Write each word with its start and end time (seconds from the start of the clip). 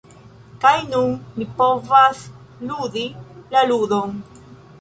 Kaj 0.63 0.71
nun, 0.93 1.11
mi 1.35 1.47
povas 1.59 2.25
ludi 2.73 3.07
la 3.55 3.63
ludon! 3.73 4.21